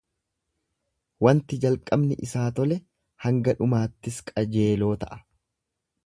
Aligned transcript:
Wanti 1.25 1.59
jalqabni 1.65 2.17
isaa 2.27 2.45
tole 2.59 2.77
hanga 3.25 3.55
dhumaattis 3.59 4.17
qajeeloo 4.31 4.93
ta'a. 5.05 5.21